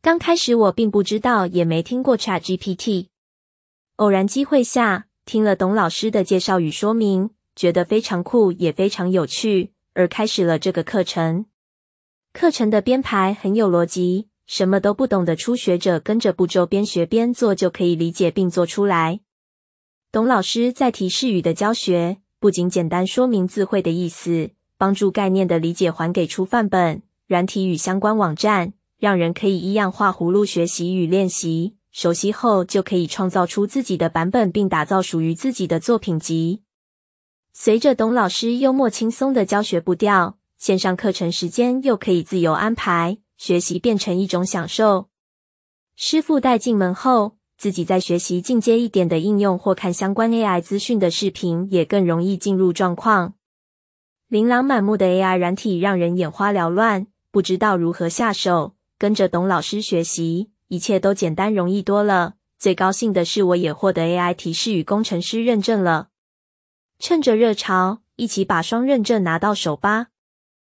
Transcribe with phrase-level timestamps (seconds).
[0.00, 3.08] 刚开始我并不知道，也没听过 ChatGPT。
[3.96, 11.46] 偶然机会下，听了董老师的介绍与说明，觉得非常酷，也非常有趣，而开始了这个课程。
[12.32, 19.18] 课程的编排很有逻辑，什么都不懂的初学者跟着步骤边学边做，就可以理解并做出来。
[20.12, 31.76] 董老师在提示语的教学，不仅简单说明字汇的意思，帮助概念的理解，还给出范本、软体与相关网站，让人可以依样画葫芦学习与练习。
[31.90, 36.62] 熟悉后，就可以创造出自己的版本，并打造属于自己的作品集。
[37.52, 45.08] 随着董老师幽默轻松的教学步调，线上课程时间又可以自由安排，学习变成一种享受。
[45.96, 53.34] 师傅带进门后，自己在学习进阶一点的应用或看相关 AI 资讯的视频，也更容易进入状况。
[54.28, 58.74] 琳琅满目的 AI 软体让人眼花缭乱，不知道如何下手。
[58.98, 62.34] 跟着董老师学习，一切都简单容易多了。
[62.58, 66.08] 最高兴的是，我也获得 AI 提示与工程师认证了。
[66.98, 70.08] 趁着热潮，一起把双认证拿到手吧！